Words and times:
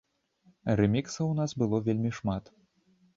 Рэміксаў 0.79 1.25
у 1.33 1.35
нас 1.41 1.53
было 1.63 1.81
вельмі 1.91 2.11
шмат. 2.21 2.43